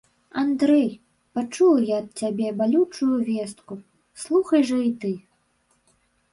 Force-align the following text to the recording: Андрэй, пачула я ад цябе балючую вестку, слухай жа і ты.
Андрэй, 0.43 0.87
пачула 1.39 1.81
я 1.91 1.97
ад 2.03 2.09
цябе 2.23 2.47
балючую 2.63 3.15
вестку, 3.29 3.73
слухай 4.25 4.61
жа 4.73 4.83
і 4.89 4.93
ты. 5.05 5.15